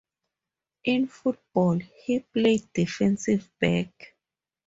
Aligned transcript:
In 0.85 1.05
football, 1.05 1.77
he 1.77 2.21
played 2.21 2.73
defensive 2.73 3.47
back. 3.59 4.15